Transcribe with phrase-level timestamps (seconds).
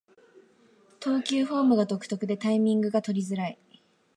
[0.99, 3.59] 投球フォームが独特でタイミングが取りづらい